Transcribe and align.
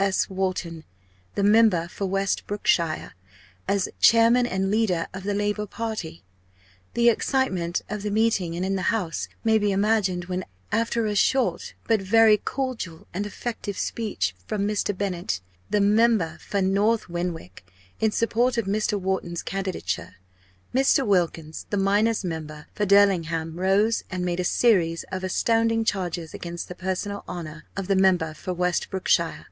S. 0.00 0.30
Wharton, 0.30 0.84
the 1.34 1.42
member 1.42 1.88
for 1.88 2.06
West 2.06 2.46
Brookshire, 2.46 3.14
as 3.66 3.88
chairman 3.98 4.46
and 4.46 4.70
leader 4.70 5.08
of 5.12 5.24
the 5.24 5.34
Labour 5.34 5.66
party. 5.66 6.22
The 6.94 7.08
excitement 7.08 7.82
of 7.90 8.02
the 8.04 8.10
meeting 8.12 8.54
and 8.54 8.64
in 8.64 8.76
the 8.76 8.92
House 8.94 9.28
may 9.42 9.58
be 9.58 9.72
imagined 9.72 10.26
when 10.26 10.44
after 10.70 11.06
a 11.06 11.16
short 11.16 11.74
but 11.88 12.00
very 12.00 12.36
cordial 12.36 13.08
and 13.12 13.26
effective 13.26 13.76
speech 13.76 14.36
from 14.46 14.68
Mr. 14.68 14.96
Bennett, 14.96 15.40
the 15.68 15.80
member 15.80 16.38
for 16.40 16.62
North 16.62 17.08
Whinwick, 17.08 17.66
in 17.98 18.12
support 18.12 18.56
of 18.56 18.66
Mr. 18.66 19.00
Wharton's 19.00 19.42
candidature 19.42 20.14
Mr. 20.72 21.04
Wilkins, 21.04 21.66
the 21.70 21.76
miner's 21.76 22.24
member 22.24 22.68
for 22.72 22.86
Derlingham, 22.86 23.56
rose 23.56 24.04
and 24.12 24.24
made 24.24 24.38
a 24.38 24.44
series 24.44 25.04
of 25.10 25.24
astounding 25.24 25.84
charges 25.84 26.32
against 26.34 26.68
the 26.68 26.76
personal 26.76 27.24
honour 27.28 27.64
of 27.76 27.88
the 27.88 27.96
member 27.96 28.32
for 28.32 28.54
West 28.54 28.90
Brookshire. 28.90 29.46